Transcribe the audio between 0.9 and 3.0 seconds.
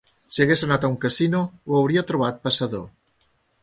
un casino, ho hauria trobat passador.